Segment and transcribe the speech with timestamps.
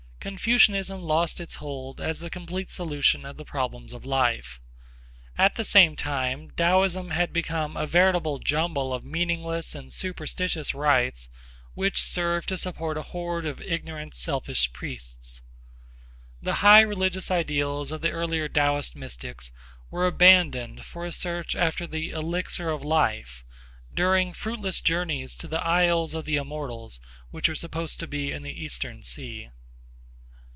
[0.23, 4.61] Confucianism lost its hold as the complete solution of the problems of life.
[5.35, 11.27] At the same time Taoism had become a veritable jumble of meaningless and superstitious rites
[11.73, 15.41] which served to support a horde of ignorant, selfish priests.
[16.39, 19.51] The high religious ideals of the earlier Taoist mystics
[19.89, 23.43] were abandoned for a search after the elixir of life
[23.91, 26.99] during fruitless journeys to the isles of the Immortals
[27.31, 29.49] which were supposed to be in the Eastern Sea.